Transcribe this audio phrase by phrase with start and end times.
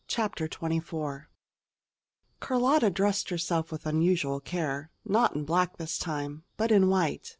[0.07, 1.27] CHAPTER XXIV
[2.39, 7.29] Carlotta dressed herself with unusual care not in black this time, but in white.